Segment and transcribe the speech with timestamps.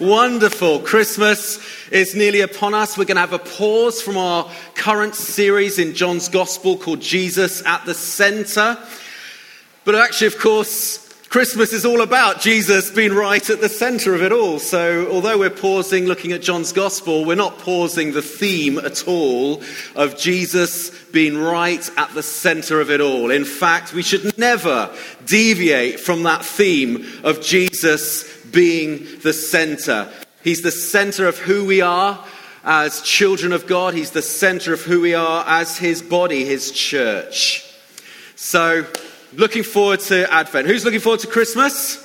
[0.00, 0.78] Wonderful.
[0.78, 1.58] Christmas
[1.90, 2.96] is nearly upon us.
[2.96, 7.62] We're going to have a pause from our current series in John's Gospel called Jesus
[7.66, 8.78] at the Center.
[9.84, 14.22] But actually, of course, Christmas is all about Jesus being right at the center of
[14.22, 14.58] it all.
[14.58, 19.62] So, although we're pausing looking at John's Gospel, we're not pausing the theme at all
[19.94, 23.30] of Jesus being right at the center of it all.
[23.30, 24.92] In fact, we should never
[25.26, 30.10] deviate from that theme of Jesus being the center.
[30.42, 32.24] He's the center of who we are
[32.64, 36.70] as children of God, He's the center of who we are as His body, His
[36.72, 37.66] church.
[38.36, 38.86] So,
[39.32, 40.66] Looking forward to Advent.
[40.66, 42.04] Who's looking forward to Christmas?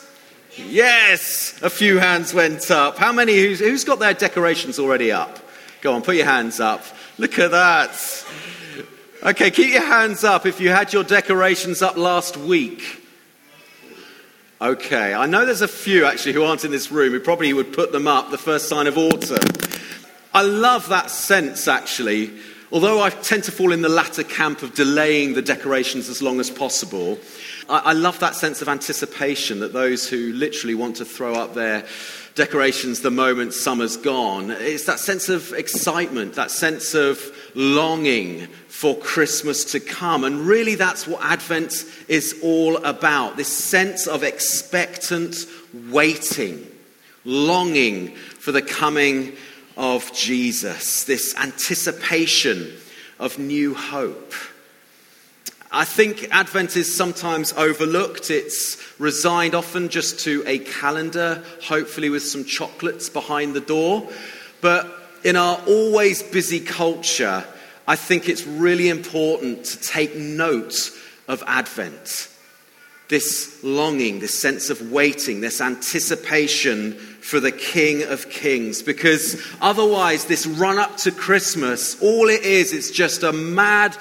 [0.56, 3.00] Yes, a few hands went up.
[3.00, 3.36] How many?
[3.36, 5.40] Who's, who's got their decorations already up?
[5.82, 6.84] Go on, put your hands up.
[7.18, 8.26] Look at that.
[9.24, 13.04] Okay, keep your hands up if you had your decorations up last week.
[14.62, 17.74] Okay, I know there's a few actually who aren't in this room who probably would
[17.74, 19.50] put them up the first sign of autumn.
[20.34, 22.32] I love that sense actually
[22.72, 26.40] Although I tend to fall in the latter camp of delaying the decorations as long
[26.40, 27.20] as possible,
[27.70, 31.54] I, I love that sense of anticipation that those who literally want to throw up
[31.54, 31.86] their
[32.34, 34.50] decorations the moment summer's gone.
[34.52, 37.20] It's that sense of excitement, that sense of
[37.56, 40.24] longing for Christmas to come.
[40.24, 45.38] And really, that's what Advent is all about this sense of expectant
[45.90, 46.68] waiting,
[47.24, 49.34] longing for the coming
[49.78, 52.74] of Jesus, this anticipation
[53.20, 54.34] of new hope.
[55.72, 58.30] I think Advent is sometimes overlooked.
[58.30, 64.08] It's resigned often just to a calendar, hopefully with some chocolates behind the door.
[64.62, 64.90] But
[65.26, 67.44] in our always busy culture,
[67.88, 70.92] I think it's really important to take note
[71.28, 72.30] of Advent.
[73.10, 78.84] This longing, this sense of waiting, this anticipation for the King of Kings.
[78.84, 83.98] Because otherwise, this run up to Christmas, all it is, it's just a mad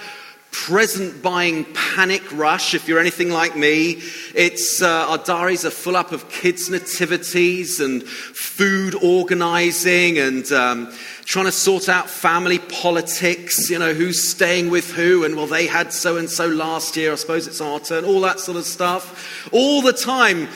[0.54, 4.00] present buying panic rush if you're anything like me
[4.34, 10.92] it's uh, our diaries are full up of kids nativities and food organizing and um,
[11.24, 15.66] trying to sort out family politics you know who's staying with who and well they
[15.66, 18.64] had so and so last year i suppose it's our turn all that sort of
[18.64, 20.48] stuff all the time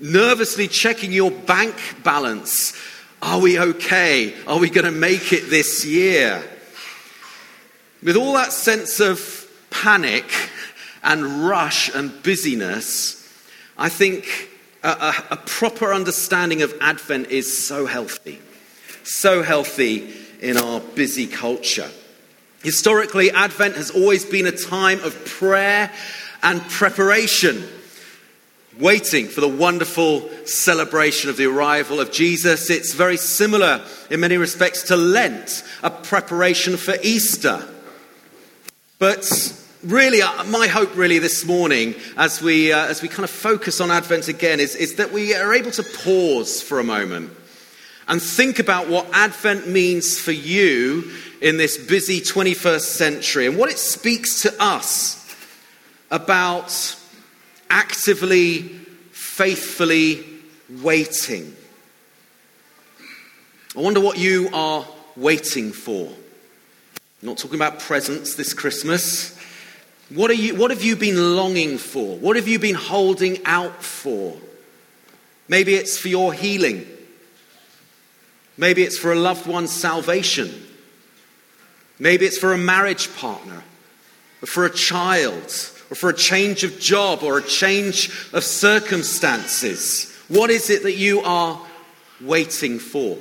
[0.00, 2.78] nervously checking your bank balance.
[3.22, 4.34] Are we okay?
[4.46, 6.42] Are we going to make it this year?
[8.04, 10.30] With all that sense of panic
[11.02, 13.26] and rush and busyness,
[13.78, 14.50] I think
[14.82, 18.42] a, a, a proper understanding of Advent is so healthy.
[19.04, 20.12] So healthy
[20.42, 21.90] in our busy culture.
[22.62, 25.90] Historically, Advent has always been a time of prayer
[26.42, 27.66] and preparation
[28.78, 32.68] waiting for the wonderful celebration of the arrival of Jesus.
[32.68, 37.66] It's very similar in many respects to Lent, a preparation for Easter.
[38.98, 39.26] But
[39.82, 43.80] really, uh, my hope really this morning, as we, uh, as we kind of focus
[43.80, 47.30] on Advent again, is, is that we are able to pause for a moment
[48.06, 51.10] and think about what Advent means for you
[51.40, 55.20] in this busy 21st century and what it speaks to us
[56.10, 56.96] about
[57.68, 58.62] actively,
[59.10, 60.24] faithfully
[60.82, 61.54] waiting.
[63.76, 66.12] I wonder what you are waiting for.
[67.24, 69.34] I'm not talking about presents this Christmas.
[70.10, 72.18] What, are you, what have you been longing for?
[72.18, 74.36] What have you been holding out for?
[75.48, 76.86] Maybe it's for your healing.
[78.58, 80.50] Maybe it's for a loved one's salvation.
[81.98, 83.62] Maybe it's for a marriage partner
[84.42, 85.50] or for a child
[85.90, 90.14] or for a change of job or a change of circumstances?
[90.28, 91.58] What is it that you are
[92.20, 93.16] waiting for?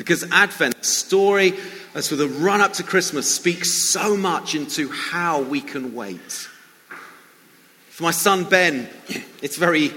[0.00, 1.52] Because Advent the story,
[1.94, 6.48] as for the run up to Christmas, speaks so much into how we can wait.
[7.90, 8.88] For my son Ben,
[9.42, 9.92] it's very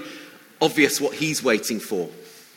[0.60, 2.10] obvious what he's waiting for.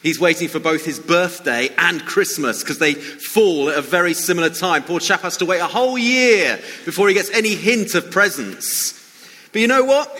[0.03, 4.50] He's waiting for both his birthday and Christmas because they fall at a very similar
[4.50, 4.83] time.
[4.83, 8.91] Poor chap has to wait a whole year before he gets any hint of presents.
[9.53, 10.13] But you know what?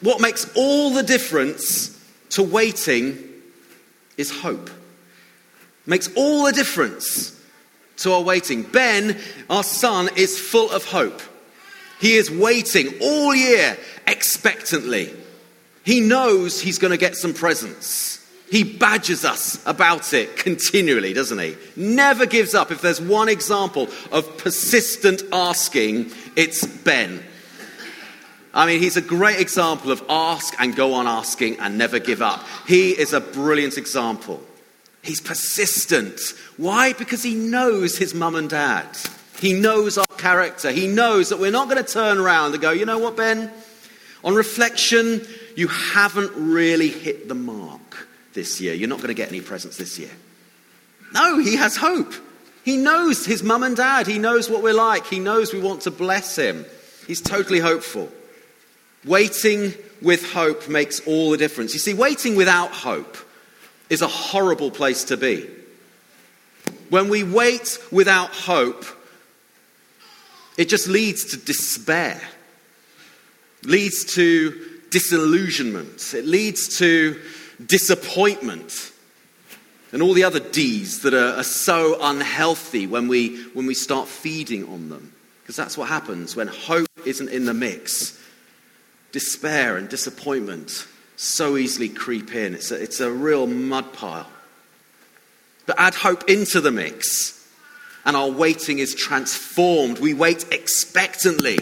[0.00, 1.96] What makes all the difference
[2.30, 3.16] to waiting
[4.16, 4.70] is hope.
[5.86, 7.38] Makes all the difference
[7.98, 8.62] to our waiting.
[8.62, 9.18] Ben,
[9.50, 11.20] our son, is full of hope.
[12.00, 13.76] He is waiting all year
[14.06, 15.12] expectantly.
[15.84, 18.20] He knows he's going to get some presents.
[18.50, 21.56] He badgers us about it continually, doesn't he?
[21.76, 22.70] Never gives up.
[22.70, 27.22] If there's one example of persistent asking, it's Ben.
[28.52, 32.22] I mean, he's a great example of ask and go on asking and never give
[32.22, 32.44] up.
[32.66, 34.40] He is a brilliant example.
[35.04, 36.18] He's persistent.
[36.56, 36.94] Why?
[36.94, 38.86] Because he knows his mum and dad.
[39.38, 40.72] He knows our character.
[40.72, 43.52] He knows that we're not going to turn around and go, you know what, Ben?
[44.24, 45.20] On reflection,
[45.56, 48.72] you haven't really hit the mark this year.
[48.72, 50.10] You're not going to get any presents this year.
[51.12, 52.14] No, he has hope.
[52.64, 54.06] He knows his mum and dad.
[54.06, 55.06] He knows what we're like.
[55.06, 56.64] He knows we want to bless him.
[57.06, 58.08] He's totally hopeful.
[59.04, 61.74] Waiting with hope makes all the difference.
[61.74, 63.18] You see, waiting without hope
[63.94, 65.48] is a horrible place to be.
[66.90, 68.84] When we wait without hope,
[70.58, 72.20] it just leads to despair,
[73.62, 77.20] leads to disillusionment, it leads to
[77.64, 78.92] disappointment,
[79.92, 84.08] and all the other D's that are, are so unhealthy when we, when we start
[84.08, 85.12] feeding on them.
[85.42, 88.20] Because that's what happens when hope isn't in the mix.
[89.12, 90.86] Despair and disappointment
[91.16, 92.54] so easily creep in.
[92.54, 94.28] It's a, it's a real mud pile.
[95.66, 97.48] But add hope into the mix,
[98.04, 99.98] and our waiting is transformed.
[99.98, 101.58] We wait expectantly.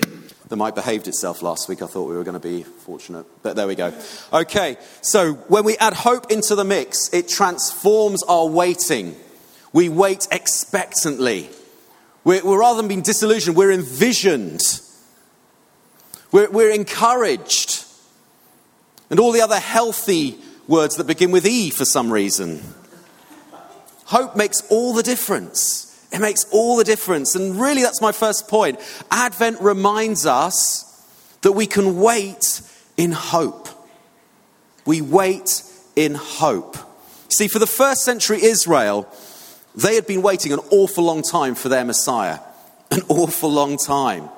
[0.49, 1.83] The mic behaved itself last week.
[1.83, 3.95] I thought we were going to be fortunate, but there we go.
[4.33, 9.17] Okay, so when we add hope into the mix, it transforms our waiting.
[9.73, 11.49] We wait expectantly.
[12.25, 14.61] We're, we're rather than being disillusioned, we're envisioned.
[16.33, 17.85] We're, we're encouraged.
[19.12, 22.62] And all the other healthy words that begin with E for some reason.
[24.06, 26.09] Hope makes all the difference.
[26.11, 27.35] It makes all the difference.
[27.35, 28.81] And really, that's my first point.
[29.11, 31.06] Advent reminds us
[31.43, 32.62] that we can wait
[32.97, 33.69] in hope.
[34.87, 35.62] We wait
[35.94, 36.79] in hope.
[37.29, 39.06] See, for the first century Israel,
[39.75, 42.38] they had been waiting an awful long time for their Messiah.
[42.91, 44.31] An awful long time.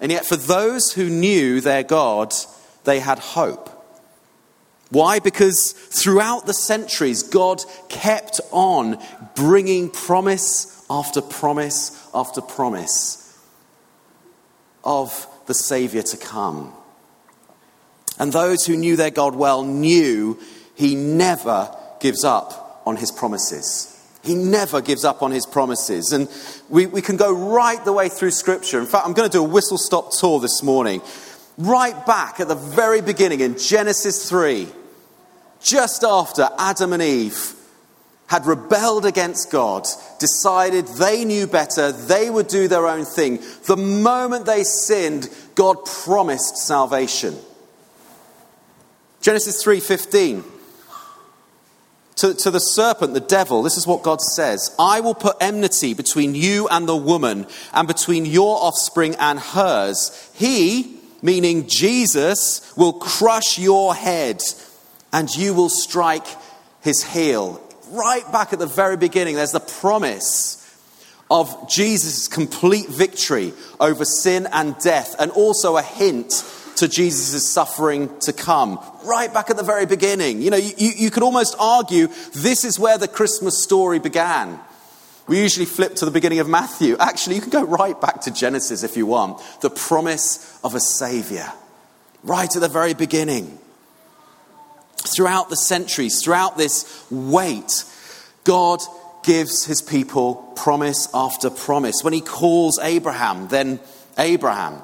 [0.00, 2.32] And yet, for those who knew their God,
[2.84, 3.72] they had hope.
[4.90, 5.18] Why?
[5.18, 9.02] Because throughout the centuries, God kept on
[9.34, 13.22] bringing promise after promise after promise
[14.84, 16.72] of the Savior to come.
[18.18, 20.38] And those who knew their God well knew
[20.74, 23.92] He never gives up on His promises.
[24.26, 26.12] He never gives up on his promises.
[26.12, 26.28] And
[26.68, 28.80] we, we can go right the way through Scripture.
[28.80, 31.00] In fact, I'm going to do a whistle stop tour this morning.
[31.58, 34.68] Right back at the very beginning in Genesis 3,
[35.62, 37.54] just after Adam and Eve
[38.26, 39.86] had rebelled against God,
[40.18, 43.40] decided they knew better, they would do their own thing.
[43.66, 47.36] The moment they sinned, God promised salvation.
[49.20, 50.44] Genesis 3:15
[52.16, 55.94] to, to the serpent, the devil, this is what God says I will put enmity
[55.94, 60.30] between you and the woman, and between your offspring and hers.
[60.34, 60.95] He,
[61.26, 64.40] meaning Jesus, will crush your head,
[65.12, 66.26] and you will strike
[66.82, 67.60] his heel.
[67.90, 70.62] Right back at the very beginning, there's the promise
[71.28, 76.44] of Jesus' complete victory over sin and death, and also a hint
[76.76, 78.78] to Jesus' suffering to come.
[79.04, 80.42] Right back at the very beginning.
[80.42, 84.60] You know, you, you could almost argue this is where the Christmas story began.
[85.28, 86.96] We usually flip to the beginning of Matthew.
[86.98, 89.40] Actually, you can go right back to Genesis if you want.
[89.60, 91.52] The promise of a Savior.
[92.22, 93.58] Right at the very beginning.
[94.96, 97.84] Throughout the centuries, throughout this wait,
[98.44, 98.80] God
[99.24, 102.02] gives his people promise after promise.
[102.02, 103.80] When he calls Abraham, then
[104.18, 104.80] Abraham.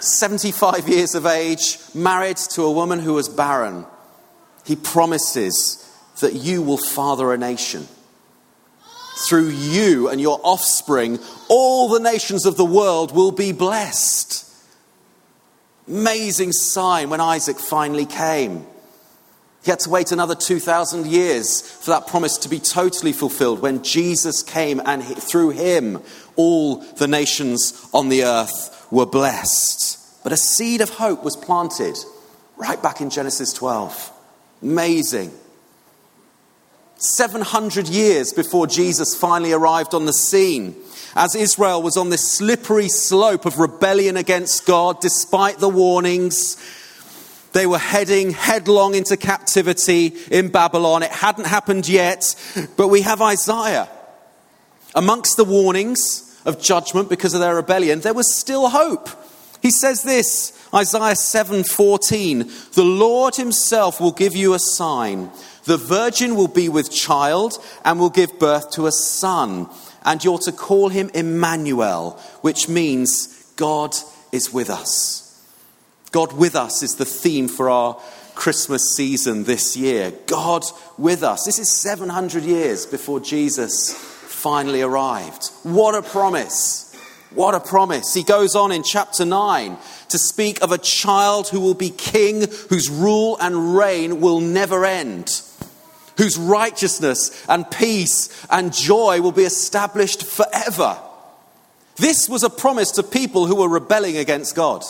[0.00, 3.86] 75 years of age, married to a woman who was barren,
[4.64, 5.82] he promises
[6.20, 7.88] that you will father a nation.
[9.16, 11.18] Through you and your offspring,
[11.48, 14.44] all the nations of the world will be blessed.
[15.88, 18.66] Amazing sign when Isaac finally came.
[19.64, 23.82] He had to wait another 2,000 years for that promise to be totally fulfilled when
[23.82, 26.02] Jesus came and through him
[26.36, 30.22] all the nations on the earth were blessed.
[30.22, 31.96] But a seed of hope was planted
[32.56, 34.12] right back in Genesis 12.
[34.62, 35.32] Amazing.
[36.98, 40.76] 700 years before Jesus finally arrived on the scene,
[41.14, 46.56] as Israel was on this slippery slope of rebellion against God, despite the warnings,
[47.52, 51.02] they were heading headlong into captivity in Babylon.
[51.02, 52.34] It hadn't happened yet,
[52.76, 53.88] but we have Isaiah.
[54.94, 59.10] Amongst the warnings, of judgment because of their rebellion, there was still hope.
[59.60, 65.30] He says this, Isaiah 7:14, "The Lord himself will give you a sign.
[65.66, 69.68] The virgin will be with child and will give birth to a son,
[70.04, 73.96] and you're to call him Emmanuel, which means God
[74.32, 75.22] is with us."
[76.12, 77.96] God with us is the theme for our
[78.34, 80.12] Christmas season this year.
[80.26, 80.64] God
[80.96, 81.44] with us.
[81.44, 85.50] This is 700 years before Jesus finally arrived.
[85.62, 86.84] What a promise!
[87.34, 88.14] What a promise.
[88.14, 89.76] He goes on in chapter 9
[90.08, 94.86] to speak of a child who will be king, whose rule and reign will never
[94.86, 95.42] end,
[96.16, 100.98] whose righteousness and peace and joy will be established forever.
[101.96, 104.84] This was a promise to people who were rebelling against God.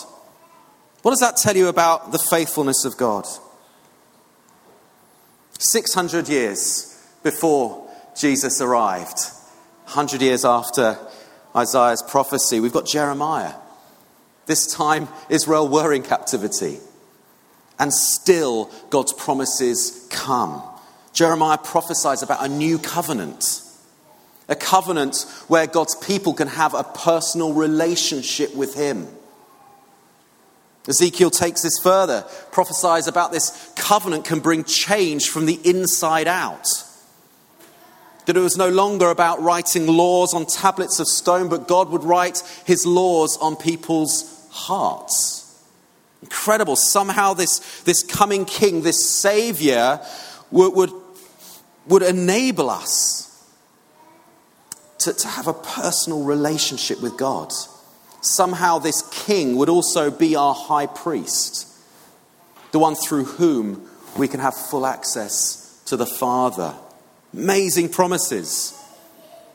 [1.01, 3.25] What does that tell you about the faithfulness of God?
[5.59, 9.19] 600 years before Jesus arrived,
[9.85, 10.97] 100 years after
[11.55, 13.53] Isaiah's prophecy, we've got Jeremiah.
[14.45, 16.79] This time, Israel were in captivity.
[17.79, 20.63] And still, God's promises come.
[21.17, 23.63] Jeremiah prophesies about a new covenant.
[24.49, 29.07] A covenant where God's people can have a personal relationship with Him.
[30.87, 36.67] Ezekiel takes this further, prophesies about this covenant can bring change from the inside out.
[38.27, 42.03] That it was no longer about writing laws on tablets of stone, but God would
[42.03, 45.65] write his laws on people's hearts.
[46.21, 46.75] Incredible.
[46.75, 49.99] Somehow, this, this coming king, this savior,
[50.51, 50.91] would, would,
[51.87, 53.27] would enable us
[54.99, 57.53] to, to have a personal relationship with God.
[58.21, 61.67] Somehow, this king would also be our high priest,
[62.71, 66.73] the one through whom we can have full access to the Father.
[67.33, 68.73] Amazing promises.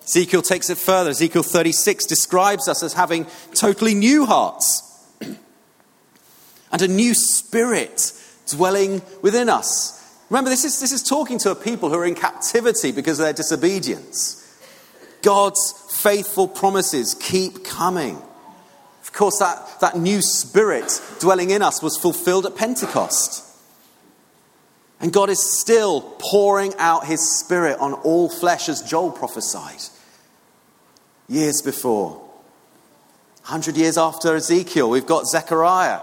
[0.04, 1.10] Ezekiel takes it further.
[1.10, 4.82] Ezekiel 36 describes us as having totally new hearts
[5.20, 8.12] and a new spirit
[8.48, 10.01] dwelling within us.
[10.32, 13.24] Remember, this is, this is talking to a people who are in captivity because of
[13.26, 14.38] their disobedience.
[15.20, 18.16] God's faithful promises keep coming.
[19.02, 23.46] Of course, that, that new spirit dwelling in us was fulfilled at Pentecost.
[25.02, 29.82] And God is still pouring out his spirit on all flesh, as Joel prophesied
[31.28, 32.12] years before.
[33.42, 36.00] 100 years after Ezekiel, we've got Zechariah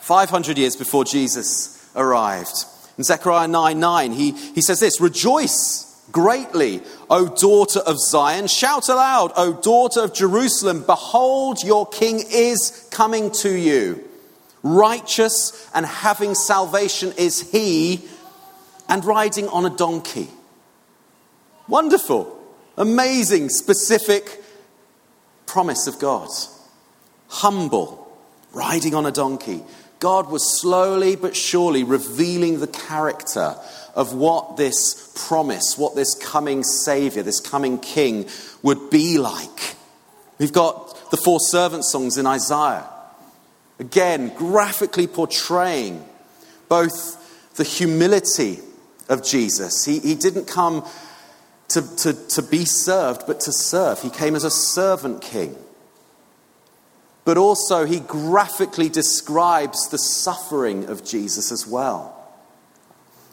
[0.00, 2.64] 500 years before Jesus arrived.
[2.98, 8.48] In Zechariah 9 9, he, he says this Rejoice greatly, O daughter of Zion.
[8.48, 10.82] Shout aloud, O daughter of Jerusalem.
[10.84, 14.04] Behold, your king is coming to you.
[14.62, 18.02] Righteous and having salvation is he,
[18.88, 20.28] and riding on a donkey.
[21.68, 22.36] Wonderful,
[22.76, 24.42] amazing, specific
[25.46, 26.28] promise of God.
[27.28, 28.10] Humble,
[28.52, 29.62] riding on a donkey.
[30.00, 33.56] God was slowly but surely revealing the character
[33.94, 38.28] of what this promise, what this coming Savior, this coming King
[38.62, 39.76] would be like.
[40.38, 42.86] We've got the four servant songs in Isaiah.
[43.80, 46.04] Again, graphically portraying
[46.68, 48.60] both the humility
[49.08, 49.84] of Jesus.
[49.84, 50.86] He, he didn't come
[51.68, 54.00] to, to, to be served, but to serve.
[54.00, 55.56] He came as a servant king
[57.28, 62.26] but also he graphically describes the suffering of Jesus as well.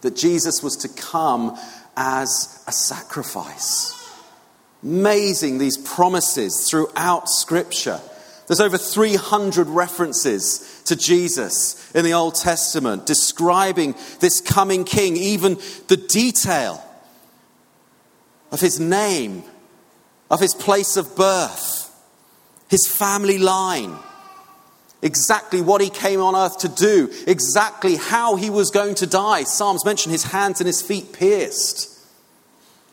[0.01, 1.57] That Jesus was to come
[1.95, 3.93] as a sacrifice.
[4.83, 8.01] Amazing, these promises throughout Scripture.
[8.47, 15.57] There's over 300 references to Jesus in the Old Testament describing this coming king, even
[15.87, 16.83] the detail
[18.51, 19.45] of his name,
[20.29, 21.84] of his place of birth
[22.69, 23.95] his family line,
[25.01, 29.43] exactly what he came on earth to do, exactly how he was going to die.
[29.43, 31.91] Psalms mention his hands and his feet pierced.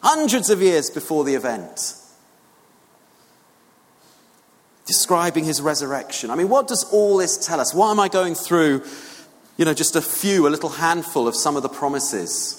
[0.03, 1.95] Hundreds of years before the event.
[4.85, 6.31] Describing his resurrection.
[6.31, 7.73] I mean, what does all this tell us?
[7.73, 8.83] Why am I going through,
[9.57, 12.59] you know, just a few, a little handful of some of the promises?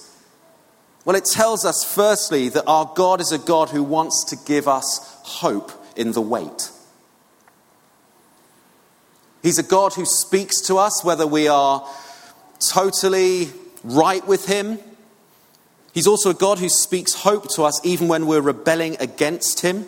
[1.05, 4.69] Well, it tells us, firstly, that our God is a God who wants to give
[4.69, 6.71] us hope in the wait.
[9.43, 11.87] He's a God who speaks to us whether we are
[12.59, 13.49] totally
[13.83, 14.79] right with Him.
[15.93, 19.85] He's also a God who speaks hope to us even when we're rebelling against Him.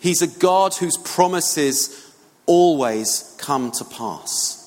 [0.00, 2.14] He's a God whose promises
[2.46, 4.62] always come to pass.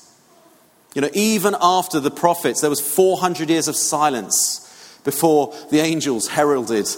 [0.94, 6.28] You know, even after the prophets, there was 400 years of silence before the angels
[6.28, 6.88] heralded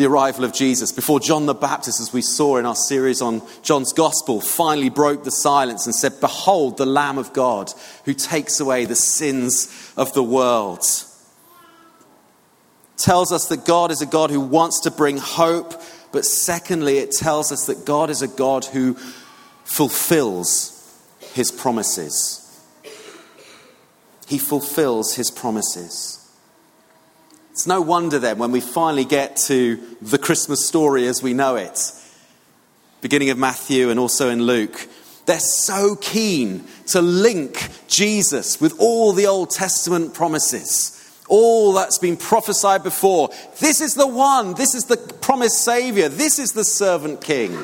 [0.00, 3.42] the arrival of Jesus, before John the Baptist, as we saw in our series on
[3.62, 7.70] John's Gospel, finally broke the silence and said, Behold, the Lamb of God
[8.06, 10.82] who takes away the sins of the world.
[12.96, 15.74] Tells us that God is a God who wants to bring hope,
[16.12, 18.94] but secondly, it tells us that God is a God who
[19.64, 20.98] fulfills
[21.34, 22.58] his promises.
[24.26, 26.19] he fulfills his promises.
[27.60, 31.56] It's no wonder then when we finally get to the Christmas story as we know
[31.56, 31.92] it,
[33.02, 34.88] beginning of Matthew and also in Luke,
[35.26, 42.16] they're so keen to link Jesus with all the Old Testament promises, all that's been
[42.16, 43.28] prophesied before.
[43.58, 47.62] This is the one, this is the promised Savior, this is the servant King.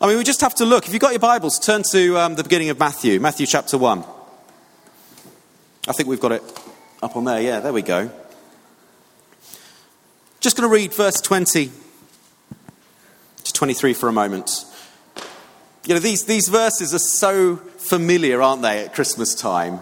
[0.00, 0.86] I mean, we just have to look.
[0.86, 4.04] If you've got your Bibles, turn to um, the beginning of Matthew, Matthew chapter 1.
[5.88, 6.44] I think we've got it
[7.02, 7.40] up on there.
[7.40, 8.08] Yeah, there we go.
[10.40, 11.70] Just going to read verse 20
[13.44, 14.64] to 23 for a moment.
[15.84, 19.80] You know, these, these verses are so familiar, aren't they, at Christmas time?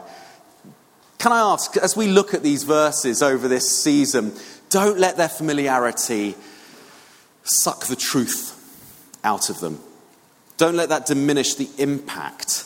[1.18, 4.32] Can I ask, as we look at these verses over this season,
[4.70, 6.34] don't let their familiarity
[7.42, 8.54] suck the truth
[9.24, 9.80] out of them.
[10.56, 12.64] Don't let that diminish the impact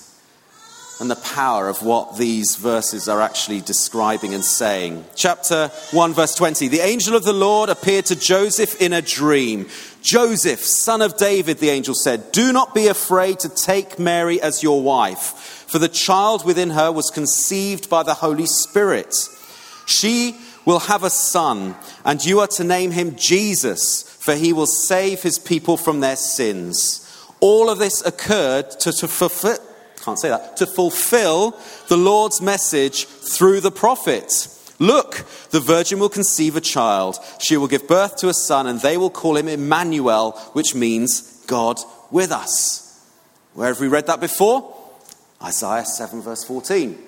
[1.03, 5.05] and the power of what these verses are actually describing and saying.
[5.17, 9.67] Chapter 1, verse 20 The angel of the Lord appeared to Joseph in a dream.
[10.01, 14.63] Joseph, son of David, the angel said, Do not be afraid to take Mary as
[14.63, 19.13] your wife, for the child within her was conceived by the Holy Spirit.
[19.87, 24.67] She will have a son, and you are to name him Jesus, for he will
[24.67, 27.01] save his people from their sins.
[27.41, 29.59] All of this occurred to, to fulfill
[30.05, 34.49] can't say that, to fulfill the Lord's message through the prophet.
[34.79, 37.19] Look, the virgin will conceive a child.
[37.39, 41.45] She will give birth to a son, and they will call him Emmanuel, which means
[41.47, 41.79] God
[42.11, 42.81] with us.
[43.55, 44.77] Where have we read that before?
[45.43, 46.99] Isaiah 7, verse 14.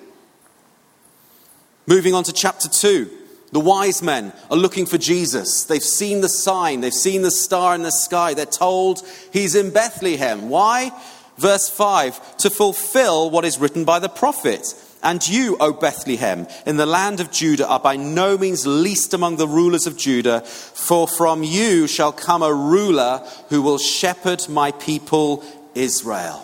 [1.87, 3.09] Moving on to chapter 2.
[3.51, 5.63] The wise men are looking for Jesus.
[5.63, 8.33] They've seen the sign, they've seen the star in the sky.
[8.33, 10.49] They're told he's in Bethlehem.
[10.49, 10.91] Why?
[11.37, 14.73] Verse 5 to fulfill what is written by the prophet.
[15.03, 19.35] And you, O Bethlehem, in the land of Judah, are by no means least among
[19.35, 24.71] the rulers of Judah, for from you shall come a ruler who will shepherd my
[24.71, 25.43] people
[25.75, 26.41] Israel.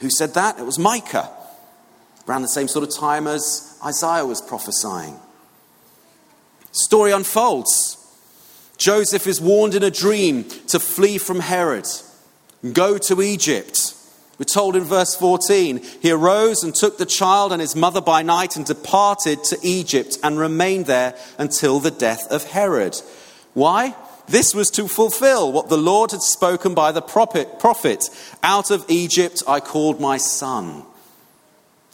[0.00, 0.58] Who said that?
[0.58, 1.30] It was Micah,
[2.26, 5.18] around the same sort of time as Isaiah was prophesying.
[6.72, 7.98] Story unfolds.
[8.78, 11.86] Joseph is warned in a dream to flee from Herod,
[12.72, 13.93] go to Egypt.
[14.38, 18.22] We're told in verse 14, he arose and took the child and his mother by
[18.22, 23.00] night and departed to Egypt and remained there until the death of Herod.
[23.52, 23.94] Why?
[24.26, 28.08] This was to fulfill what the Lord had spoken by the prophet,
[28.42, 30.84] Out of Egypt I called my son.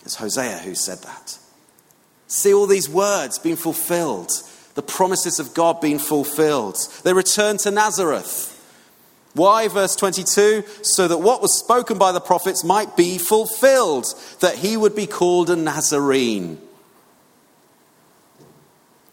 [0.02, 1.38] It's Hosea who said that.
[2.26, 4.30] See all these words being fulfilled,
[4.76, 6.78] the promises of God being fulfilled.
[7.02, 8.49] They return to Nazareth.
[9.34, 10.64] Why, verse 22?
[10.82, 14.06] So that what was spoken by the prophets might be fulfilled,
[14.40, 16.60] that he would be called a Nazarene.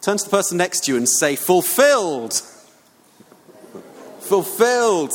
[0.01, 2.33] Turn to the person next to you and say, Fulfilled.
[4.21, 5.13] fulfilled.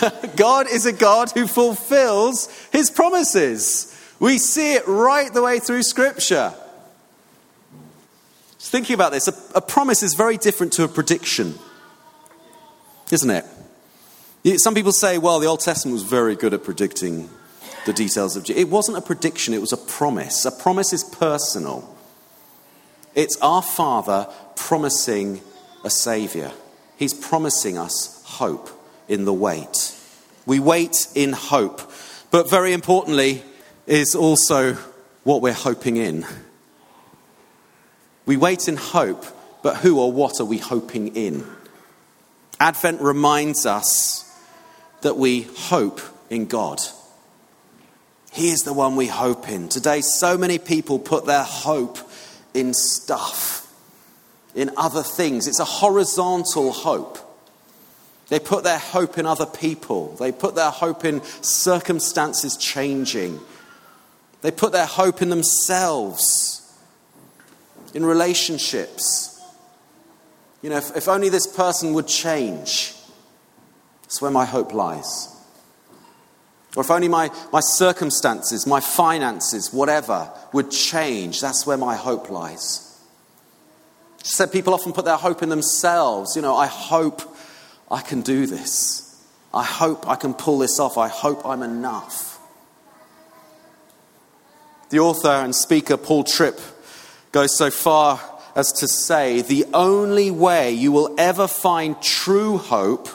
[0.36, 3.96] God is a God who fulfills his promises.
[4.20, 6.54] We see it right the way through Scripture.
[8.58, 11.58] Just thinking about this, a, a promise is very different to a prediction
[13.12, 13.44] isn't it?
[14.58, 17.28] Some people say, well, the Old Testament was very good at predicting
[17.86, 18.62] the details of Jesus.
[18.62, 20.44] It wasn't a prediction, it was a promise.
[20.44, 21.96] A promise is personal.
[23.14, 25.40] It's our Father promising
[25.84, 26.52] a Savior.
[26.96, 28.70] He's promising us hope
[29.08, 29.96] in the wait.
[30.46, 31.80] We wait in hope.
[32.30, 33.42] But very importantly,
[33.86, 34.74] is also
[35.24, 36.24] what we're hoping in.
[38.24, 39.24] We wait in hope,
[39.62, 41.44] but who or what are we hoping in?
[42.60, 44.30] Advent reminds us
[45.00, 46.78] that we hope in God.
[48.32, 49.68] He is the one we hope in.
[49.68, 51.98] Today, so many people put their hope
[52.52, 53.66] in stuff,
[54.54, 55.48] in other things.
[55.48, 57.18] It's a horizontal hope.
[58.28, 63.40] They put their hope in other people, they put their hope in circumstances changing,
[64.42, 66.62] they put their hope in themselves,
[67.92, 69.39] in relationships.
[70.62, 72.94] You know, if, if only this person would change,
[74.02, 75.28] that's where my hope lies.
[76.76, 82.30] Or if only my, my circumstances, my finances, whatever, would change, that's where my hope
[82.30, 82.86] lies.
[84.22, 86.36] She said people often put their hope in themselves.
[86.36, 87.22] You know, I hope
[87.90, 89.06] I can do this.
[89.52, 90.98] I hope I can pull this off.
[90.98, 92.38] I hope I'm enough.
[94.90, 96.60] The author and speaker Paul Tripp
[97.32, 98.20] goes so far
[98.54, 103.08] as to say the only way you will ever find true hope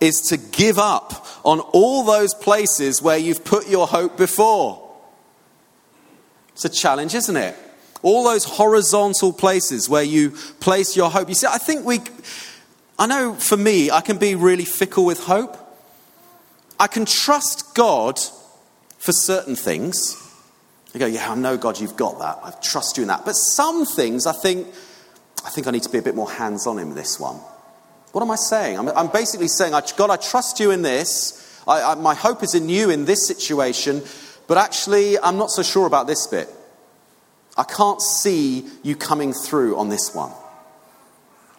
[0.00, 4.80] is to give up on all those places where you've put your hope before.
[6.52, 7.56] It's a challenge, isn't it?
[8.02, 11.28] All those horizontal places where you place your hope.
[11.28, 12.00] You see, I think we,
[12.98, 15.56] I know for me, I can be really fickle with hope.
[16.78, 18.20] I can trust God
[18.98, 20.20] for certain things.
[20.94, 22.38] I go, yeah, I know, God, you've got that.
[22.42, 23.24] I trust you in that.
[23.24, 24.68] But some things I think,
[25.44, 27.36] I think I need to be a bit more hands on in this one.
[28.12, 28.78] What am I saying?
[28.78, 31.62] I'm, I'm basically saying, God, I trust you in this.
[31.66, 34.02] I, I, my hope is in you in this situation,
[34.46, 36.48] but actually, I'm not so sure about this bit.
[37.56, 40.30] I can't see you coming through on this one.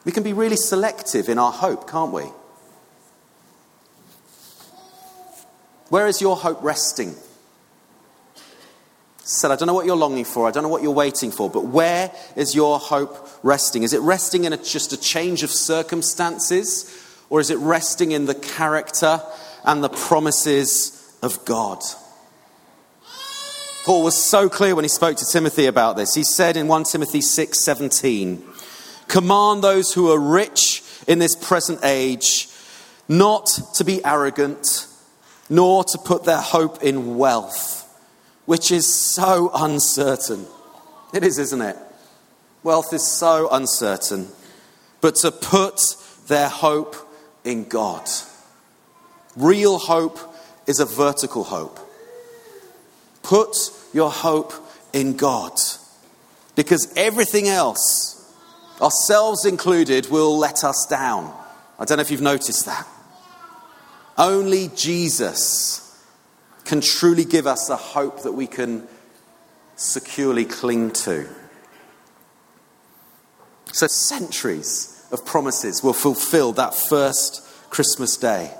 [0.05, 2.23] We can be really selective in our hope, can't we?
[5.89, 7.15] Where is your hope resting?
[9.27, 11.49] Said, I don't know what you're longing for, I don't know what you're waiting for,
[11.49, 13.81] but where is your hope resting?
[13.81, 16.95] Is it resting in a, just a change of circumstances,
[17.31, 19.19] or is it resting in the character
[19.63, 21.81] and the promises of God?
[23.83, 26.13] Paul was so clear when he spoke to Timothy about this.
[26.13, 28.43] He said in 1 Timothy 6 17,
[29.07, 32.47] Command those who are rich in this present age
[33.07, 34.87] not to be arrogant,
[35.49, 37.84] nor to put their hope in wealth,
[38.45, 40.45] which is so uncertain.
[41.13, 41.77] It is, isn't it?
[42.63, 44.27] Wealth is so uncertain,
[45.01, 45.79] but to put
[46.27, 46.95] their hope
[47.43, 48.07] in God.
[49.35, 50.19] Real hope
[50.65, 51.79] is a vertical hope.
[53.21, 53.55] Put
[53.93, 54.53] your hope
[54.93, 55.59] in God.
[56.55, 58.15] Because everything else
[58.81, 61.33] ourselves included, will let us down.
[61.79, 62.87] I don't know if you've noticed that.
[64.17, 65.84] Only Jesus
[66.65, 68.87] can truly give us a hope that we can
[69.75, 71.27] securely cling to.
[73.71, 78.51] So, centuries of promises were fulfilled that first Christmas day.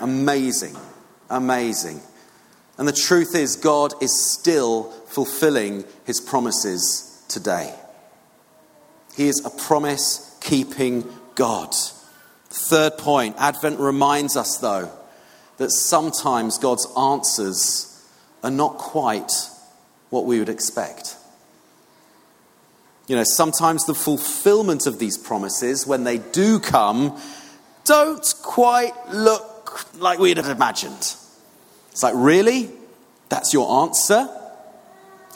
[0.00, 0.76] Amazing,
[1.30, 2.00] amazing.
[2.78, 7.74] And the truth is, God is still fulfilling his promises today.
[9.16, 11.74] He is a promise keeping God.
[12.48, 14.90] Third point Advent reminds us, though,
[15.58, 17.92] that sometimes God's answers
[18.42, 19.32] are not quite
[20.10, 21.16] what we would expect.
[23.08, 27.20] You know, sometimes the fulfillment of these promises, when they do come,
[27.84, 31.14] don't quite look like we'd have imagined.
[31.92, 32.70] It's like, really?
[33.28, 34.28] That's your answer?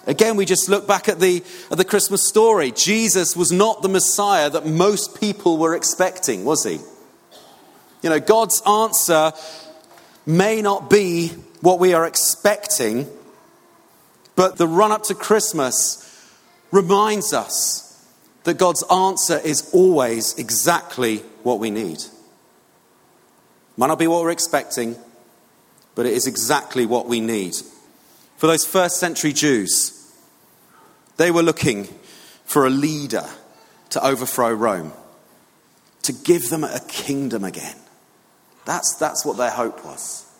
[0.06, 2.72] Again, we just look back at the, at the Christmas story.
[2.72, 6.78] Jesus was not the Messiah that most people were expecting, was he?
[8.02, 9.32] You know, God's answer
[10.26, 11.28] may not be
[11.60, 13.08] what we are expecting,
[14.36, 16.06] but the run up to Christmas
[16.70, 17.86] reminds us
[18.44, 21.98] that God's answer is always exactly what we need.
[23.76, 24.96] Might not be what we're expecting,
[25.94, 27.54] but it is exactly what we need.
[28.36, 29.96] For those first century Jews,
[31.16, 31.88] they were looking
[32.44, 33.26] for a leader
[33.90, 34.92] to overthrow Rome,
[36.02, 37.76] to give them a kingdom again.
[38.70, 40.32] That's, that's what their hope was.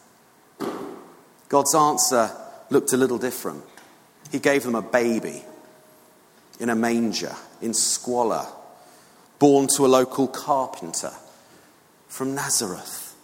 [1.49, 2.31] God's answer
[2.71, 3.65] looked a little different.
[4.31, 5.43] He gave them a baby
[6.61, 8.47] in a manger, in squalor,
[9.41, 11.11] born to a local carpenter
[12.07, 13.17] from Nazareth.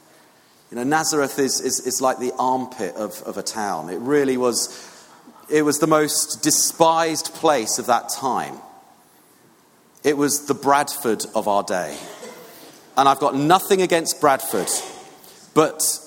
[0.73, 3.91] You know, Nazareth is, is, is like the armpit of, of a town.
[3.91, 5.09] It really was,
[5.49, 8.57] it was the most despised place of that time.
[10.03, 11.97] It was the Bradford of our day.
[12.97, 14.67] And I've got nothing against Bradford,
[15.57, 15.99] but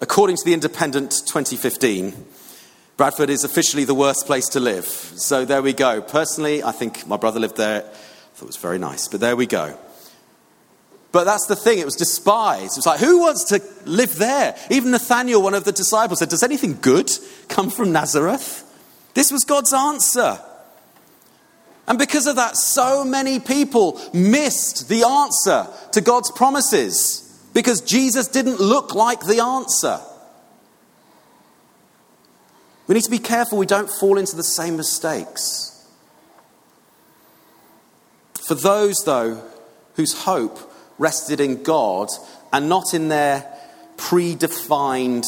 [0.00, 2.12] according to the Independent 2015,
[2.96, 4.84] Bradford is officially the worst place to live.
[4.84, 6.02] So there we go.
[6.02, 7.84] Personally, I think my brother lived there.
[7.84, 7.88] I
[8.34, 9.78] thought it was very nice, but there we go.
[11.12, 12.72] But that's the thing, it was despised.
[12.72, 14.56] It was like, who wants to live there?
[14.70, 17.08] Even Nathaniel, one of the disciples, said, Does anything good
[17.46, 18.64] come from Nazareth?
[19.14, 20.40] This was God's answer.
[21.86, 27.22] And because of that, so many people missed the answer to God's promises
[27.56, 29.98] because Jesus didn't look like the answer.
[32.86, 35.88] We need to be careful we don't fall into the same mistakes.
[38.46, 39.42] For those, though,
[39.94, 42.08] whose hope rested in God
[42.52, 43.50] and not in their
[43.96, 45.24] predefined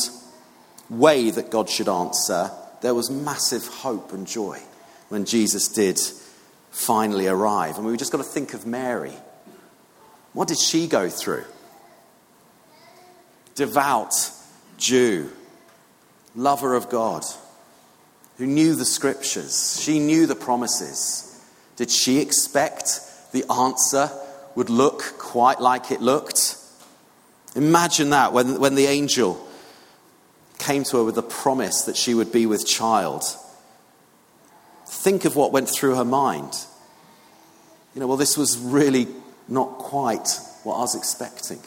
[0.91, 2.51] way that God should answer,
[2.83, 4.61] there was massive hope and joy
[5.09, 5.99] when Jesus did
[6.73, 7.79] finally arrive.
[7.79, 9.15] And we've just got to think of Mary.
[10.35, 11.47] What did she go through?
[13.59, 14.15] Devout
[14.77, 15.33] Jew,
[16.37, 17.25] lover of God,
[18.37, 21.25] who knew the scriptures, she knew the promises.
[21.75, 23.01] Did she expect
[23.33, 24.11] the answer
[24.55, 26.57] would look quite like it looked.
[27.57, 29.45] Imagine that when, when the angel
[30.61, 33.25] came to her with the promise that she would be with child.
[34.87, 36.53] think of what went through her mind.
[37.95, 39.09] You know, well, this was really
[39.49, 40.29] not quite
[40.63, 41.61] what I was expecting.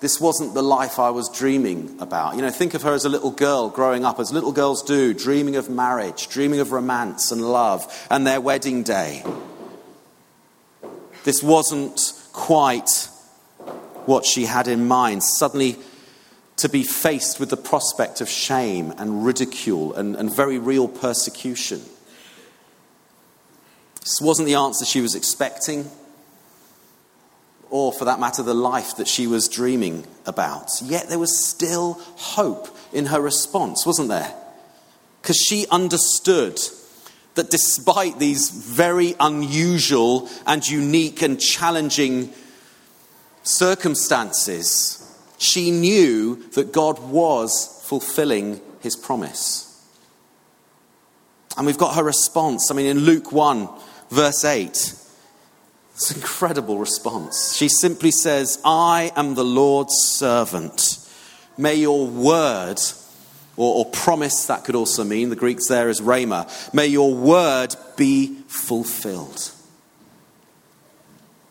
[0.00, 2.36] This wasn't the life I was dreaming about.
[2.36, 5.14] You know, think of her as a little girl growing up, as little girls do,
[5.14, 9.24] dreaming of marriage, dreaming of romance and love and their wedding day.
[11.24, 13.08] This wasn't quite
[14.04, 15.22] what she had in mind.
[15.22, 15.76] Suddenly,
[16.56, 21.80] to be faced with the prospect of shame and ridicule and, and very real persecution.
[24.00, 25.90] This wasn't the answer she was expecting
[27.70, 30.70] or for that matter, the life that she was dreaming about.
[30.82, 34.32] Yet there was still hope in her response, wasn't there?
[35.20, 36.58] Because she understood
[37.34, 42.32] that despite these very unusual and unique and challenging
[43.42, 45.02] circumstances,
[45.38, 49.62] she knew that God was fulfilling his promise.
[51.56, 52.70] And we've got her response.
[52.70, 53.68] I mean, in Luke 1,
[54.10, 54.94] verse 8,
[55.96, 57.56] it's an incredible response.
[57.56, 60.98] She simply says, I am the Lord's servant.
[61.56, 62.78] May your word,
[63.56, 67.74] or, or, promise, that could also mean, the Greeks there is rhema, may your word
[67.96, 69.50] be fulfilled.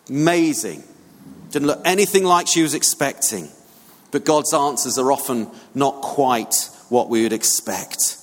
[0.10, 0.84] Amazing.
[1.50, 3.50] Didn't look anything like she was expecting,
[4.12, 8.18] but God's answers are often not quite what we would expect.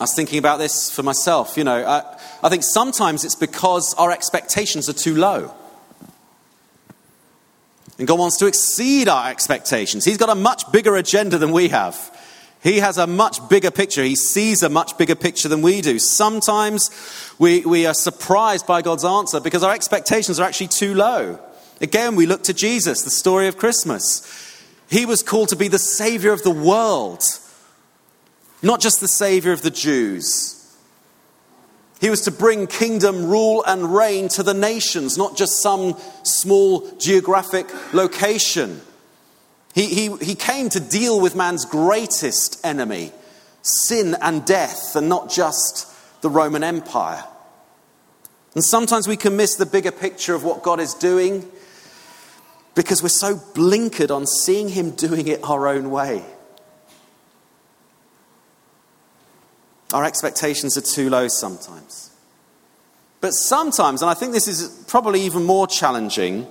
[0.00, 1.56] I was thinking about this for myself.
[1.56, 5.54] You know, I, I think sometimes it's because our expectations are too low.
[7.98, 10.04] And God wants to exceed our expectations.
[10.04, 12.10] He's got a much bigger agenda than we have.
[12.62, 14.04] He has a much bigger picture.
[14.04, 15.98] He sees a much bigger picture than we do.
[15.98, 16.90] Sometimes
[17.38, 21.38] we, we are surprised by God's answer because our expectations are actually too low.
[21.80, 24.22] Again, we look to Jesus, the story of Christmas.
[24.88, 27.24] He was called to be the Savior of the world,
[28.62, 30.58] not just the Savior of the Jews.
[32.00, 36.90] He was to bring kingdom rule and reign to the nations, not just some small
[36.96, 38.80] geographic location.
[39.74, 43.12] He, he, he came to deal with man's greatest enemy,
[43.62, 45.88] sin and death, and not just
[46.22, 47.24] the Roman Empire.
[48.54, 51.48] And sometimes we can miss the bigger picture of what God is doing
[52.74, 56.24] because we're so blinkered on seeing Him doing it our own way.
[59.92, 62.10] Our expectations are too low sometimes.
[63.20, 66.46] But sometimes, and I think this is probably even more challenging,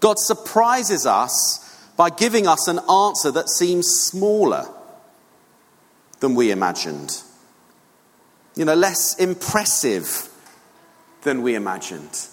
[0.00, 1.58] God surprises us
[1.96, 4.66] by giving us an answer that seems smaller
[6.20, 7.22] than we imagined.
[8.54, 10.28] You know, less impressive
[11.22, 12.28] than we imagined.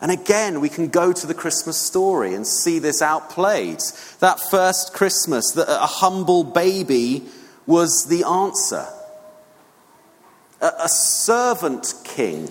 [0.00, 3.80] And again, we can go to the Christmas story and see this outplayed.
[4.20, 7.24] That first Christmas, that a humble baby
[7.66, 8.86] was the answer
[10.60, 12.50] a, a servant king,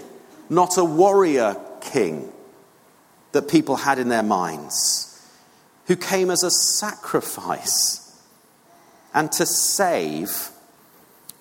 [0.49, 2.31] not a warrior king
[3.31, 5.09] that people had in their minds,
[5.87, 8.21] who came as a sacrifice
[9.13, 10.49] and to save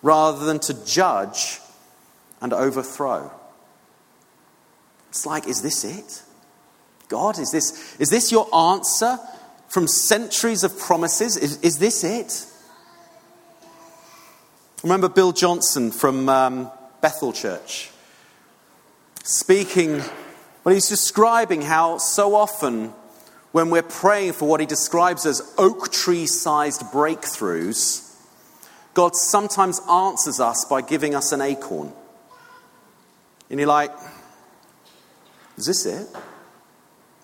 [0.02, 1.60] rather than to judge
[2.40, 3.30] and overthrow.
[5.10, 6.22] It's like, is this it?
[7.08, 9.18] God, is this, is this your answer
[9.68, 11.36] from centuries of promises?
[11.36, 12.46] Is, is this it?
[14.82, 17.90] Remember Bill Johnson from um, Bethel Church
[19.22, 20.02] speaking,
[20.64, 22.92] well, he's describing how so often
[23.52, 28.12] when we're praying for what he describes as oak tree sized breakthroughs,
[28.94, 31.92] God sometimes answers us by giving us an acorn.
[33.50, 33.92] And you're like,
[35.56, 36.08] is this it?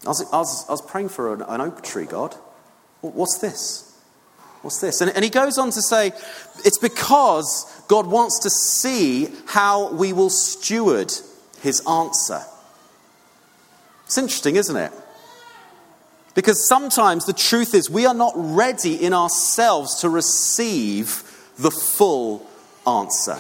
[0.05, 2.37] I was, I was, I was praying for an, an oak tree, God.
[3.01, 3.88] What's this?
[4.63, 5.01] What's this?
[5.01, 6.13] And, and he goes on to say,
[6.65, 11.13] it's because God wants to see how we will steward
[11.61, 12.43] his answer.
[14.07, 14.93] It's interesting, isn't it?
[16.35, 21.23] Because sometimes the truth is we are not ready in ourselves to receive
[21.59, 22.47] the full
[22.87, 23.39] answer.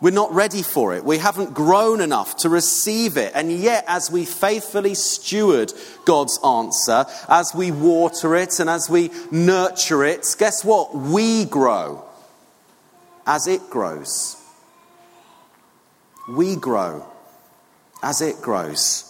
[0.00, 1.04] We're not ready for it.
[1.04, 3.32] We haven't grown enough to receive it.
[3.34, 5.72] And yet, as we faithfully steward
[6.06, 10.94] God's answer, as we water it and as we nurture it, guess what?
[10.94, 12.02] We grow
[13.26, 14.36] as it grows.
[16.28, 17.06] We grow
[18.02, 19.06] as it grows.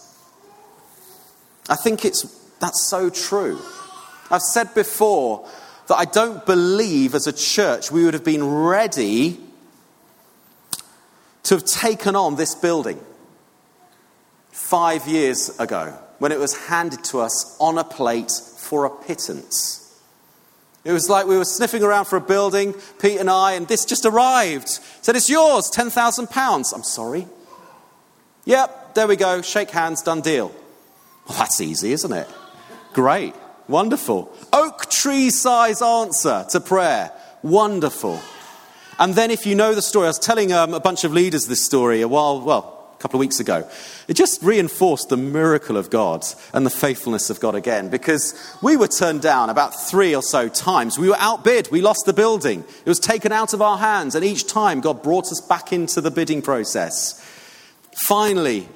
[1.69, 2.23] I think it's,
[2.59, 3.59] that's so true.
[4.29, 5.47] I've said before
[5.87, 9.39] that I don't believe as a church we would have been ready
[11.43, 12.99] to have taken on this building
[14.51, 19.77] five years ago when it was handed to us on a plate for a pittance.
[20.83, 23.85] It was like we were sniffing around for a building, Pete and I, and this
[23.85, 24.67] just arrived.
[25.01, 26.73] Said, It's yours, £10,000.
[26.73, 27.27] I'm sorry.
[28.45, 29.41] Yep, there we go.
[29.41, 30.51] Shake hands, done deal.
[31.27, 32.27] Well, that's easy, isn't it?
[32.93, 33.35] Great.
[33.67, 34.35] Wonderful.
[34.51, 37.11] Oak tree size answer to prayer.
[37.43, 38.19] Wonderful.
[38.99, 41.47] And then, if you know the story, I was telling um, a bunch of leaders
[41.47, 43.67] this story a while, well, a couple of weeks ago.
[44.07, 46.23] It just reinforced the miracle of God
[46.53, 50.47] and the faithfulness of God again because we were turned down about three or so
[50.49, 50.99] times.
[50.99, 54.23] We were outbid, we lost the building, it was taken out of our hands, and
[54.23, 57.19] each time God brought us back into the bidding process.
[58.07, 58.69] Finally,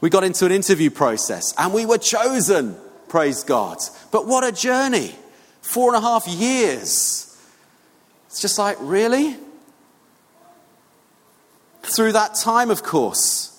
[0.00, 2.76] we got into an interview process and we were chosen,
[3.08, 3.78] praise God.
[4.12, 5.14] But what a journey!
[5.62, 7.34] Four and a half years.
[8.26, 9.36] It's just like, really?
[11.84, 13.50] Through that time, of course,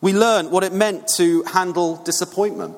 [0.00, 2.76] we learned what it meant to handle disappointment.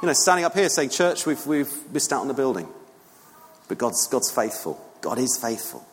[0.00, 2.68] You know, standing up here saying, Church, we've, we've missed out on the building.
[3.66, 4.82] But God's, God's faithful.
[5.00, 5.84] God is faithful.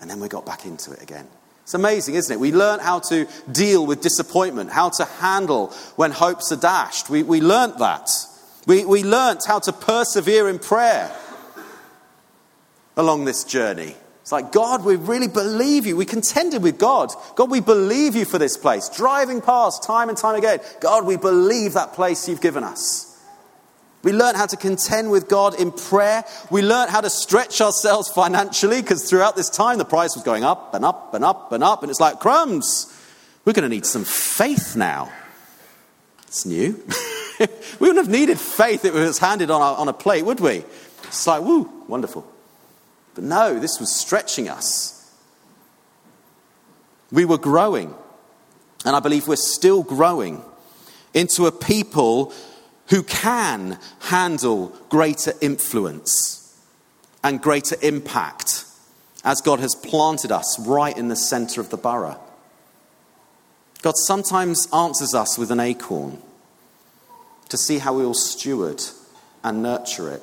[0.00, 1.26] And then we got back into it again.
[1.62, 2.40] It's amazing, isn't it?
[2.40, 7.10] We learned how to deal with disappointment, how to handle when hopes are dashed.
[7.10, 8.10] We, we learned that.
[8.66, 11.14] We, we learned how to persevere in prayer
[12.96, 13.94] along this journey.
[14.22, 15.96] It's like, God, we really believe you.
[15.96, 17.10] We contended with God.
[17.36, 18.88] God, we believe you for this place.
[18.88, 20.60] Driving past time and time again.
[20.80, 23.06] God, we believe that place you've given us.
[24.02, 26.24] We learned how to contend with God in prayer.
[26.50, 30.44] We learned how to stretch ourselves financially because throughout this time the price was going
[30.44, 31.82] up and up and up and up.
[31.82, 32.86] And it's like, crumbs,
[33.44, 35.12] we're going to need some faith now.
[36.28, 36.82] It's new.
[37.40, 37.46] we
[37.80, 40.64] wouldn't have needed faith if it was handed on a, on a plate, would we?
[41.04, 42.30] It's like, woo, wonderful.
[43.14, 44.96] But no, this was stretching us.
[47.10, 47.94] We were growing,
[48.84, 50.42] and I believe we're still growing
[51.12, 52.32] into a people
[52.88, 56.56] who can handle greater influence
[57.22, 58.64] and greater impact
[59.24, 62.18] as God has planted us right in the center of the borough.
[63.82, 66.18] God sometimes answers us with an acorn
[67.48, 68.82] to see how we will steward
[69.42, 70.22] and nurture it,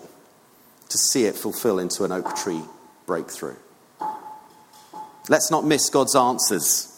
[0.90, 2.62] to see it fulfill into an oak tree
[3.08, 3.56] breakthrough.
[5.30, 6.94] Let's not miss God's answers.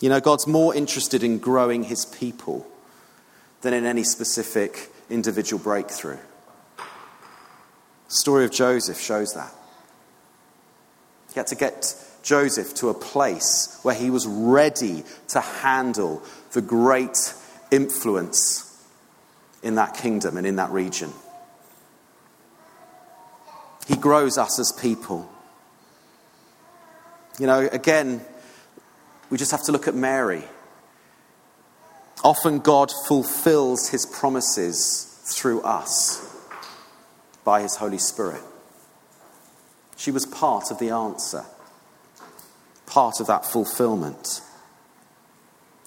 [0.00, 2.66] You know, God's more interested in growing his people
[3.60, 6.18] than in any specific individual breakthrough.
[6.78, 9.52] The story of Joseph shows that.
[11.32, 16.22] He had to get Joseph to a place where he was ready to handle
[16.52, 17.34] the great
[17.70, 18.68] influence
[19.62, 21.12] in that kingdom and in that region.
[23.86, 25.28] He grows us as people.
[27.38, 28.24] You know, again,
[29.30, 30.44] we just have to look at Mary.
[32.22, 36.28] Often God fulfills his promises through us
[37.44, 38.42] by his Holy Spirit.
[39.96, 41.44] She was part of the answer,
[42.86, 44.40] part of that fulfillment.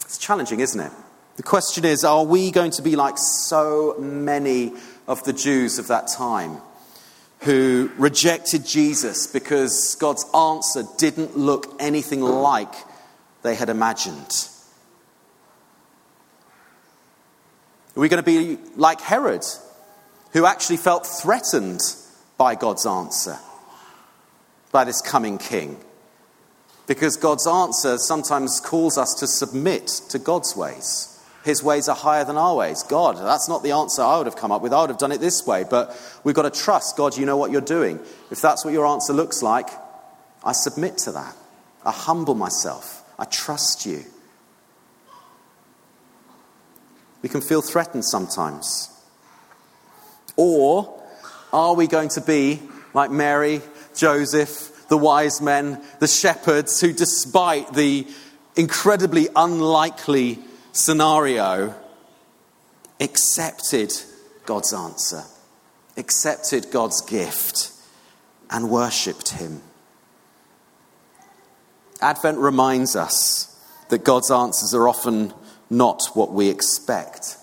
[0.01, 0.91] It's challenging, isn't it?
[1.37, 4.73] The question is are we going to be like so many
[5.07, 6.57] of the Jews of that time?
[7.39, 12.73] Who rejected Jesus because God's answer didn't look anything like
[13.43, 14.49] they had imagined.
[17.95, 19.45] Are we going to be like Herod,
[20.33, 21.81] who actually felt threatened
[22.37, 23.37] by God's answer,
[24.71, 25.77] by this coming king?
[26.87, 31.14] Because God's answer sometimes calls us to submit to God's ways.
[31.45, 32.81] His ways are higher than our ways.
[32.81, 34.73] God, that's not the answer I would have come up with.
[34.73, 35.63] I would have done it this way.
[35.63, 37.99] But we've got to trust God, you know what you're doing.
[38.31, 39.69] If that's what your answer looks like,
[40.43, 41.35] I submit to that.
[41.85, 43.03] I humble myself.
[43.19, 44.03] I trust you.
[47.21, 48.89] We can feel threatened sometimes.
[50.35, 50.99] Or
[51.53, 52.59] are we going to be
[52.95, 53.61] like Mary,
[53.95, 58.07] Joseph, the wise men, the shepherds, who, despite the
[58.55, 60.39] incredibly unlikely
[60.75, 61.73] scenario
[62.99, 63.93] accepted
[64.45, 65.23] God's answer,
[65.95, 67.71] accepted God's gift,
[68.49, 69.61] and worshipped Him.
[72.01, 73.57] Advent reminds us
[73.89, 75.33] that God's answers are often
[75.69, 77.37] not what we expect,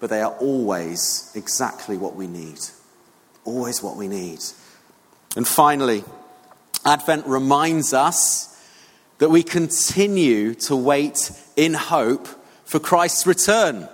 [0.00, 2.58] but they are always exactly what we need.
[3.44, 4.40] Always what we need.
[5.36, 6.02] And finally,
[6.86, 8.50] Advent reminds us
[9.18, 12.26] that we continue to wait in hope
[12.74, 13.88] for Christ's return.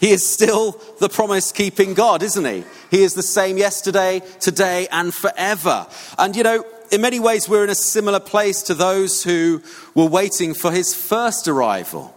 [0.00, 2.64] He is still the promise keeping God, isn't he?
[2.90, 5.86] He is the same yesterday, today, and forever.
[6.18, 9.62] And you know, in many ways, we're in a similar place to those who
[9.94, 12.12] were waiting for his first arrival.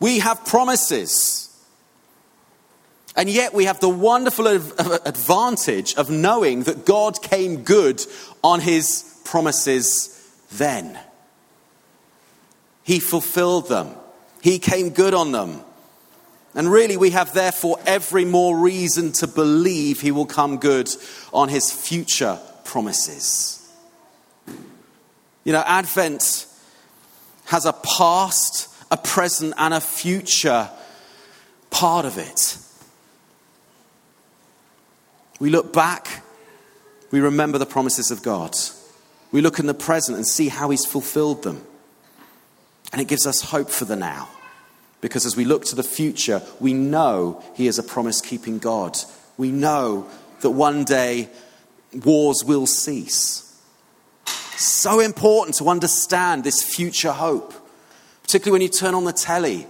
[0.00, 1.48] We have promises.
[3.16, 8.04] And yet we have the wonderful advantage of knowing that God came good
[8.42, 10.10] on his promises
[10.52, 10.98] then.
[12.82, 13.94] He fulfilled them.
[14.44, 15.62] He came good on them.
[16.54, 20.90] And really, we have therefore every more reason to believe he will come good
[21.32, 23.66] on his future promises.
[25.44, 26.44] You know, Advent
[27.46, 30.68] has a past, a present, and a future
[31.70, 32.58] part of it.
[35.40, 36.22] We look back,
[37.10, 38.54] we remember the promises of God.
[39.32, 41.64] We look in the present and see how He's fulfilled them.
[42.92, 44.28] And it gives us hope for the now.
[45.04, 48.96] Because as we look to the future, we know He is a promise keeping God.
[49.36, 50.08] We know
[50.40, 51.28] that one day
[51.92, 53.54] wars will cease.
[54.56, 57.52] So important to understand this future hope,
[58.22, 59.66] particularly when you turn on the telly,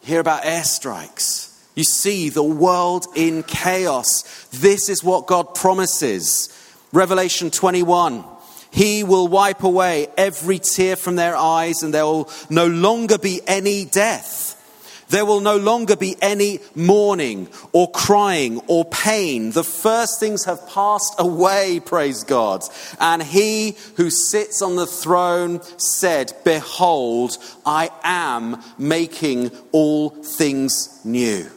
[0.00, 1.54] hear about airstrikes.
[1.74, 4.22] You see the world in chaos.
[4.52, 6.48] This is what God promises.
[6.94, 8.24] Revelation 21
[8.70, 13.40] he will wipe away every tear from their eyes, and there will no longer be
[13.46, 14.56] any death.
[15.10, 19.50] There will no longer be any mourning or crying or pain.
[19.50, 22.62] The first things have passed away, praise God.
[23.00, 31.50] And he who sits on the throne said, Behold, I am making all things new.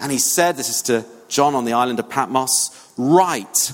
[0.00, 3.72] And he said, This is to John on the island of Patmos, write,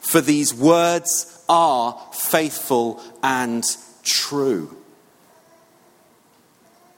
[0.00, 3.64] for these words are faithful and
[4.04, 4.74] true.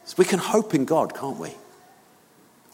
[0.05, 1.53] So we can hope in God, can't we?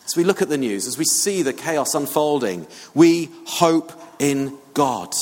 [0.04, 4.58] As we look at the news, as we see the chaos unfolding, we hope in
[4.74, 5.14] God.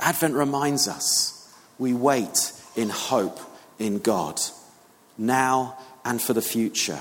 [0.00, 3.38] Advent reminds us we wait in hope
[3.78, 4.40] in God,
[5.18, 7.00] now and for the future.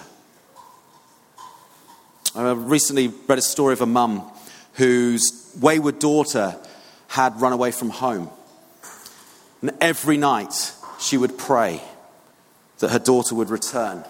[2.36, 4.30] I recently read a story of a mum
[4.74, 6.58] whose wayward daughter
[7.08, 8.30] had run away from home.
[9.62, 11.82] And every night she would pray
[12.80, 14.04] that her daughter would return.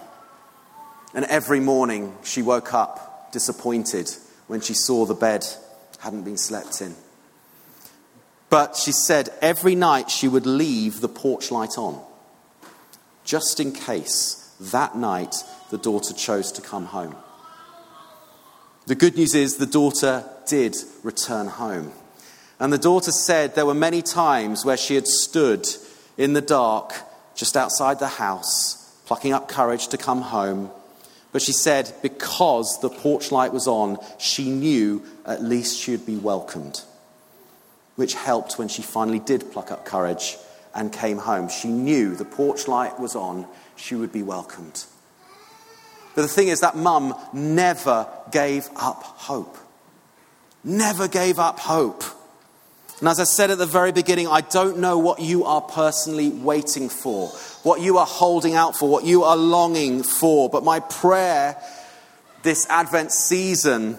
[1.14, 4.10] And every morning she woke up disappointed
[4.46, 5.46] when she saw the bed
[6.00, 6.94] hadn't been slept in.
[8.50, 12.02] But she said every night she would leave the porch light on,
[13.24, 15.34] just in case that night
[15.70, 17.14] the daughter chose to come home.
[18.86, 21.92] The good news is the daughter did return home.
[22.60, 25.66] And the daughter said there were many times where she had stood
[26.16, 26.92] in the dark
[27.34, 30.70] just outside the house, plucking up courage to come home.
[31.30, 36.06] But she said because the porch light was on, she knew at least she would
[36.06, 36.82] be welcomed,
[37.96, 40.36] which helped when she finally did pluck up courage
[40.74, 41.48] and came home.
[41.48, 43.46] She knew the porch light was on,
[43.76, 44.84] she would be welcomed.
[46.14, 49.56] But the thing is, that mum never gave up hope.
[50.64, 52.02] Never gave up hope.
[53.00, 56.30] And as I said at the very beginning, I don't know what you are personally
[56.30, 57.28] waiting for,
[57.62, 60.50] what you are holding out for, what you are longing for.
[60.50, 61.56] But my prayer
[62.42, 63.96] this Advent season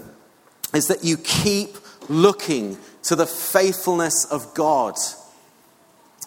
[0.74, 1.78] is that you keep
[2.10, 4.96] looking to the faithfulness of God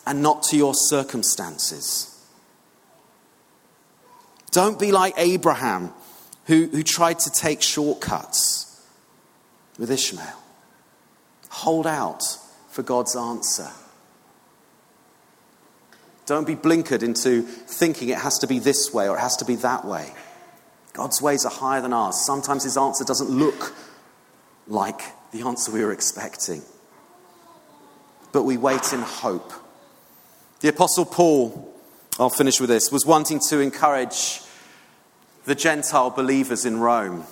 [0.06, 2.08] and not to your circumstances.
[4.50, 5.92] Don't be like Abraham,
[6.46, 8.82] who, who tried to take shortcuts
[9.78, 10.42] with Ishmael.
[11.50, 12.22] Hold out
[12.72, 13.68] for God's answer.
[16.24, 19.44] Don't be blinkered into thinking it has to be this way or it has to
[19.44, 20.10] be that way.
[20.94, 22.24] God's ways are higher than ours.
[22.24, 23.74] Sometimes his answer doesn't look
[24.66, 25.02] like
[25.32, 26.62] the answer we were expecting.
[28.32, 29.52] But we wait in hope.
[30.60, 31.74] The Apostle Paul,
[32.18, 34.40] I'll finish with this, was wanting to encourage
[35.44, 37.26] the Gentile believers in Rome.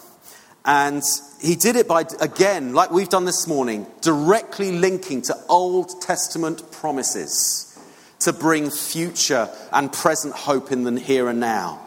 [0.64, 1.02] And
[1.40, 6.70] he did it by, again, like we've done this morning, directly linking to Old Testament
[6.70, 7.66] promises
[8.20, 11.80] to bring future and present hope in the here and now.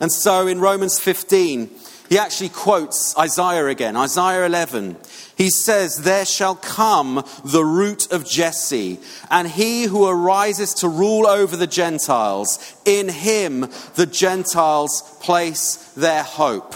[0.00, 1.70] And so in Romans 15,
[2.08, 4.96] he actually quotes Isaiah again, Isaiah 11.
[5.36, 9.00] He says, There shall come the root of Jesse,
[9.30, 12.74] and he who arises to rule over the Gentiles.
[12.84, 16.74] In him the Gentiles place their hope.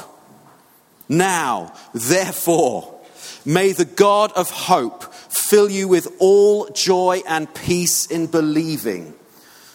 [1.10, 3.00] Now, therefore,
[3.44, 9.14] may the God of hope fill you with all joy and peace in believing,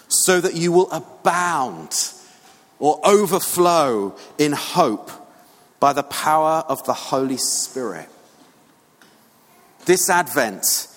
[0.07, 2.13] so that you will abound
[2.79, 5.11] or overflow in hope
[5.81, 8.07] by the power of the Holy Spirit.
[9.83, 10.87] This Advent,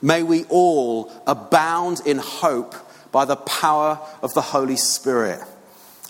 [0.00, 2.74] may we all abound in hope
[3.12, 5.40] by the power of the Holy Spirit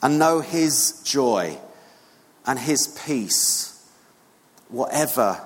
[0.05, 1.59] and know His joy
[2.47, 3.89] and His peace,
[4.69, 5.41] whatever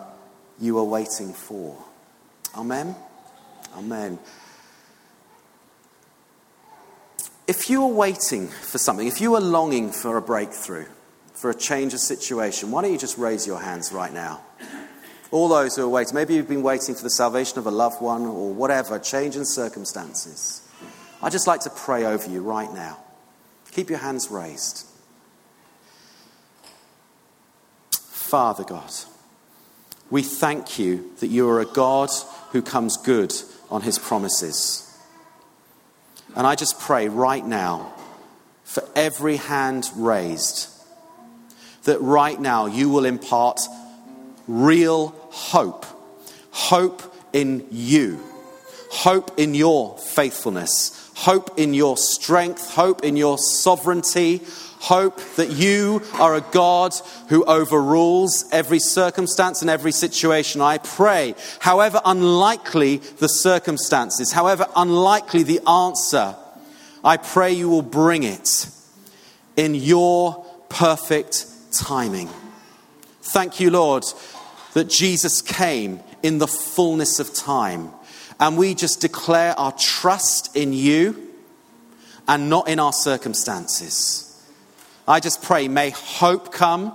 [0.60, 1.76] you are waiting for.
[2.56, 2.94] Amen.
[3.76, 4.18] Amen.
[7.46, 10.86] If you are waiting for something, if you are longing for a breakthrough,
[11.32, 14.42] for a change of situation, why don't you just raise your hands right now?
[15.30, 18.02] All those who are waiting, maybe you've been waiting for the salvation of a loved
[18.02, 20.68] one or whatever, change in circumstances.
[21.22, 22.98] I'd just like to pray over you right now.
[23.72, 24.87] Keep your hands raised.
[28.28, 28.92] Father God,
[30.10, 32.10] we thank you that you are a God
[32.52, 33.32] who comes good
[33.70, 34.84] on his promises.
[36.36, 37.90] And I just pray right now
[38.64, 40.68] for every hand raised
[41.84, 43.60] that right now you will impart
[44.46, 45.86] real hope.
[46.50, 47.02] Hope
[47.32, 48.22] in you.
[48.90, 51.10] Hope in your faithfulness.
[51.14, 52.74] Hope in your strength.
[52.74, 54.42] Hope in your sovereignty.
[54.80, 56.94] Hope that you are a God
[57.28, 60.60] who overrules every circumstance and every situation.
[60.60, 66.36] I pray, however unlikely the circumstances, however unlikely the answer,
[67.04, 68.68] I pray you will bring it
[69.56, 72.28] in your perfect timing.
[73.20, 74.04] Thank you, Lord,
[74.74, 77.90] that Jesus came in the fullness of time.
[78.40, 81.28] And we just declare our trust in you
[82.28, 84.27] and not in our circumstances.
[85.08, 86.92] I just pray, may hope come,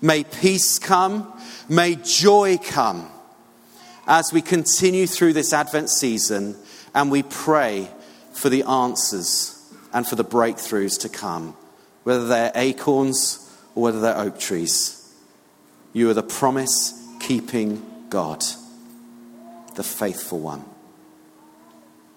[0.00, 1.30] may peace come,
[1.68, 3.10] may joy come
[4.06, 6.56] as we continue through this Advent season
[6.94, 7.88] and we pray
[8.32, 9.50] for the answers
[9.92, 11.54] and for the breakthroughs to come,
[12.04, 13.38] whether they're acorns
[13.74, 15.00] or whether they're oak trees.
[15.92, 18.42] You are the promise keeping God,
[19.74, 20.64] the faithful one.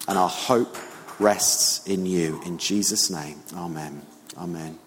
[0.07, 0.77] And our hope
[1.19, 2.41] rests in you.
[2.45, 4.03] In Jesus' name, amen.
[4.37, 4.79] Amen.